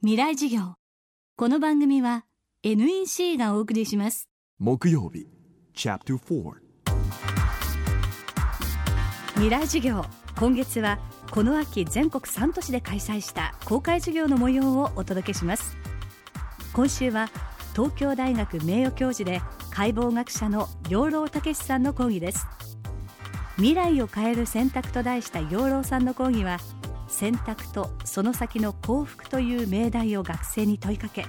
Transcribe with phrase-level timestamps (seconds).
[0.00, 0.74] 未来授業。
[1.36, 2.24] この番組は
[2.62, 4.28] NEC がお送りします。
[4.60, 5.26] 木曜日
[5.74, 6.52] チャプター4
[9.34, 10.04] 未来授業。
[10.38, 11.00] 今月は
[11.32, 15.76] この秋全国3都市で開催した公開授業の模様をお届けします。
[16.72, 17.28] 今週は
[17.72, 19.42] 東京大学名誉教授で
[19.72, 22.46] 解剖学者の養老孟さんの講義です。
[23.56, 26.58] 未来を変える選択と題した養老さんの講義は
[27.18, 31.26] 選択とその先の幸福という命題を学生に問いかけ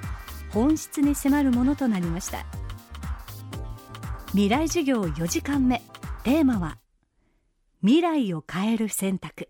[0.51, 2.45] 本質に迫るものとなりました。
[4.27, 5.81] 未来授業4時間目
[6.23, 6.77] テーマは
[7.81, 9.49] 未来を変える選択。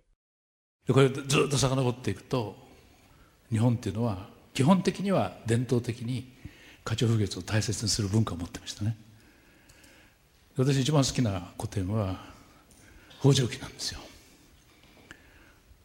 [0.89, 2.55] これずっと遡っていくと
[3.51, 6.31] 日本っていうのは基本的には伝統的に
[6.85, 8.95] 花鳥風月を大切にする文化を持ってましたね。
[10.55, 12.17] 私一番好きな古典は
[13.19, 13.99] 北条記なんですよ。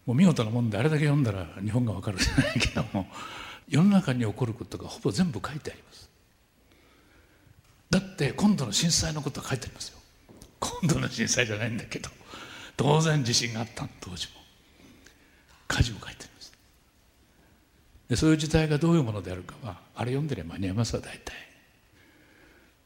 [0.07, 3.07] もう見事なもんであれだけ読んだら日本が分かるじゃないけども
[3.69, 6.11] 世の中に起こることがほぼ全部書いてあります。
[7.91, 9.99] だって今度の震災のことは書いてありますよ。
[10.61, 12.11] 今度の震災じゃないんだけど
[12.77, 14.41] 当然地震があった当時も。
[15.67, 16.53] 火事も書いてあります。
[18.11, 21.35] でそういう時代がどういうものであるかはあれ読んでれば間に合いますわ大体。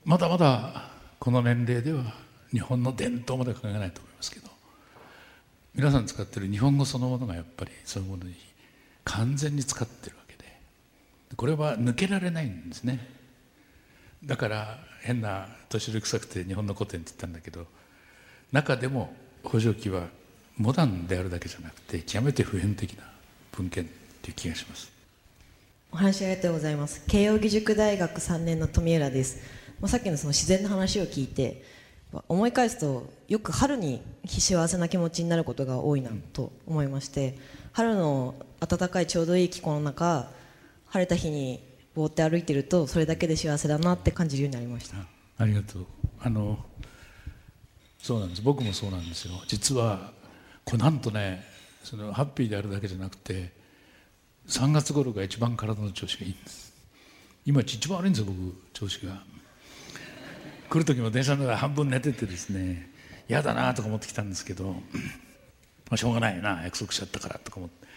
[0.05, 2.05] まだまだこの年齢では
[2.53, 4.57] 日本の伝統まで考えないと思いますけど。
[5.74, 8.34] 皆さん使ってる日本語そのものがやっぱりそういうものに
[9.05, 10.44] 完全に使ってるわけで。
[11.36, 13.06] これは抜けられないんですね。
[14.25, 17.66] だから変な年寄り臭くて日本の古典って言ったんだけど
[18.52, 19.14] 中でも
[19.47, 20.08] 北条記は
[20.56, 23.05] モダンであるだけじゃなくて極めて普遍的な
[23.53, 23.86] 文献っ
[24.22, 24.91] ていう気がします。
[25.92, 27.03] お話ありがとうございます。
[27.06, 29.38] 慶應義塾大学3年の富浦です。
[29.86, 31.62] さっきのその自然の話を聞いて
[32.28, 37.38] 思い返すとよく春に幸せな気持ちになることが多いなと思いまして
[37.72, 40.30] 春の暖かいちょうどいい気候の中
[40.86, 41.62] 晴れた日に
[41.94, 44.96] ぼーって歩いてるとそれだけで幸せだなって感じるようになりました。
[45.36, 45.86] ありがとう。
[46.20, 46.58] あの
[47.98, 48.42] そうなんです。
[48.42, 49.34] 僕もそうなんですよ。
[49.47, 50.12] 実は
[50.64, 51.44] これなんとね
[51.82, 53.52] そのハッピーであるだけじゃなくて
[54.47, 56.72] 3月頃が一番体の調子がいいんです。
[57.44, 59.22] 今一番悪いんですよ僕調子が。
[60.68, 62.90] 来る時も電車の中で半分寝ててですね
[63.28, 64.80] 嫌だなとか思ってきたんですけど、ま
[65.92, 67.88] あ、しょうがないな約束しちゃったからとか思って。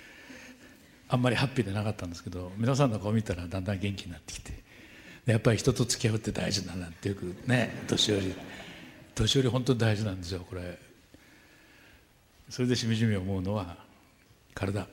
[1.12, 4.54] あんまりハッピーでなかったんですけど皆さんの顔見たらだんだん元気になってきて
[5.26, 8.36] やっぱり人と付き合うって大事だなってよくね年寄り
[9.14, 10.80] 年寄り本当に大事なんですよこれ。
[12.50, 13.78] それでしみじみ思うのは
[14.54, 14.88] 体。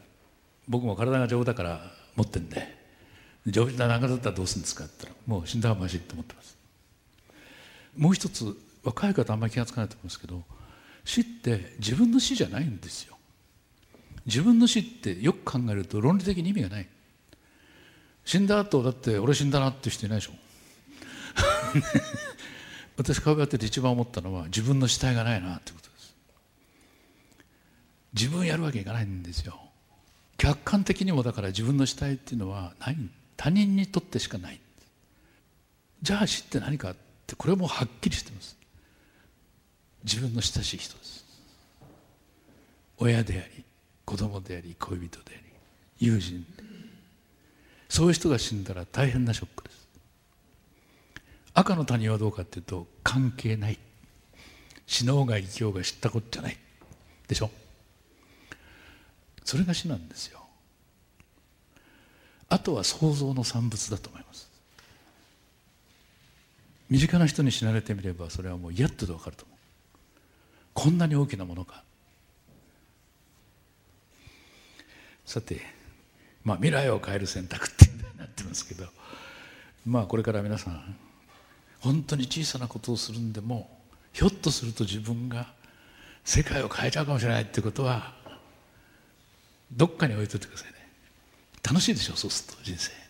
[0.69, 1.81] 僕も体が丈夫だから
[2.15, 2.77] 持ってんで
[3.47, 6.58] 丈夫な長だったらどうするんですかって言ったらもう死んだ方がましいと思ってます。
[7.99, 10.43] もう一つ若い方あんまり気が付かないと思うんですけど
[11.05, 13.17] 死って自分の死じゃないんですよ。
[14.27, 16.89] 自分の死ってよく考えると論理的に意味がない。
[18.27, 20.33] 死んだ後だって俺死んだなって人いないでしょ。
[22.99, 26.15] 私顔やってて一番思ったのは自分の死体がないなってことです。
[28.13, 29.59] 自分やるわけいかないんですよ。
[30.37, 32.97] 客観的にもだから自分の死体っていうのはない。
[33.39, 34.61] 他人にとってしかない。
[36.03, 38.57] じゃあ死って何かってこれもはっきりしてます。
[40.05, 41.25] 自分の親しい人です。
[42.99, 43.65] 親であり
[44.05, 45.43] 子供であり恋人であり
[45.99, 46.47] 友人。
[47.89, 49.89] そういう人が死んだら大変なショックです。
[51.55, 53.79] 赤の他人はどうかっていうと関係ない。
[54.87, 56.57] 死のうが生きようが知ったことじゃない。
[57.27, 57.51] でしょ？
[59.45, 60.41] それが死なんですよ。
[62.49, 64.48] あとは想像の産物だと思います。
[66.91, 69.59] 身近な人に死なれてみればそれはもう嫌って分かると思う。
[70.75, 71.83] こんなに大きなものか。
[75.25, 75.61] さて
[76.43, 78.87] まあ未来を変える選択ってなってますけど
[79.87, 80.97] まあこれから皆さん
[81.81, 83.69] 本当に小さなことをするんでも
[84.15, 85.53] ひょっとすると自分が
[86.25, 88.15] 世界を変えちゃうかもしれないってことは
[89.71, 90.75] どっかに置いといてくださいね。
[91.63, 93.08] 楽しいでしょそうすると人生。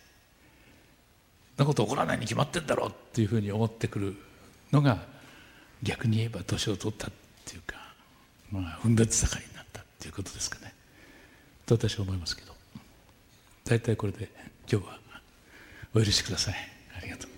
[1.59, 4.15] なこと起こらないに決まってんだろうっていうふうに思ってくる
[4.71, 4.99] のが
[5.83, 7.11] 逆に言えば年を取ったっ
[7.45, 7.75] ていうか
[8.51, 10.73] まあ分別盛りになったっていうことですかね。
[11.65, 12.59] と私は思いますけど。
[13.69, 14.27] 大体これで
[14.71, 14.97] 今日は
[15.93, 16.55] お許しください。
[16.97, 17.29] ありがとう。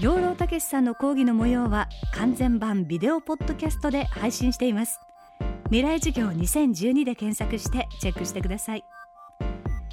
[0.00, 5.00] 養老孟さんの講義の模様は完全版ビデオポッドキャストで配信しています。
[5.70, 8.84] 未来授業2012で検索してチェックしてください。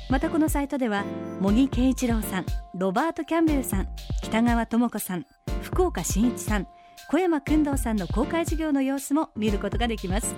[0.09, 1.03] またこのサイトでは
[1.41, 2.45] 茂木健一郎さん
[2.75, 3.87] ロバート・キャンベルさん
[4.21, 5.25] 北川智子さん
[5.63, 6.67] 福岡伸一さん
[7.09, 10.35] 小山君堂さんの公開授業の様子も見ることができます。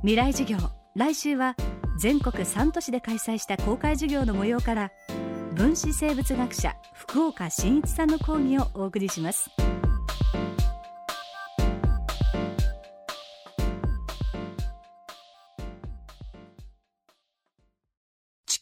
[0.00, 0.58] 未来授業
[0.94, 1.56] 来週は
[1.98, 4.90] 全国3都市で開催した公開授業の模様から
[5.54, 9.50] 分子生物学者福岡伸一さんの講義をお送りします。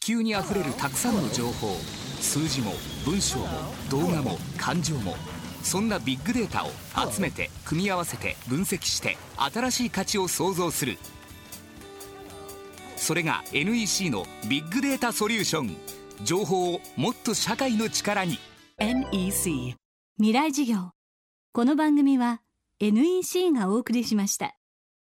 [0.05, 1.75] 球にあふれるたくさんの情報。
[2.21, 2.73] 数字も
[3.03, 3.47] 文章も
[3.89, 5.15] 動画も感情も。
[5.63, 6.69] そんなビッグデータを
[7.11, 10.99] 集めて組み合わせて分析して新しい価値を創造する。
[12.95, 15.75] それが NEC のビッグデータソリューション。
[16.23, 18.37] 情報をもっと社会の力に。
[18.77, 19.75] NEC
[20.17, 20.91] 未来授業。
[21.51, 22.41] この番組は
[22.79, 24.55] NEC がお送りしました。